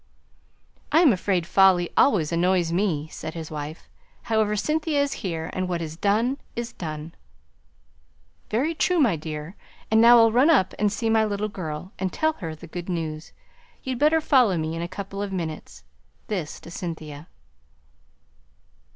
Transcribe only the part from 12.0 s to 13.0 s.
tell her the good